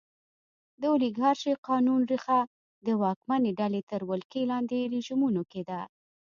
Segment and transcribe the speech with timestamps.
[0.79, 2.39] د اولیګارشۍ قانون ریښه
[2.85, 5.81] د واکمنې ډلې تر ولکې لاندې رژیمونو کې ده.